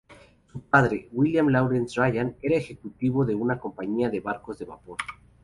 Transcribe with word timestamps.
Su 0.51 0.61
padre, 0.61 1.09
William 1.11 1.49
Lawrence 1.49 1.99
Ryan, 2.01 2.35
era 2.41 2.55
ejecutivo 2.55 3.23
de 3.23 3.35
una 3.35 3.59
compañía 3.59 4.09
de 4.09 4.19
barcos 4.19 4.57
de 4.57 4.65
vapor. 4.65 4.97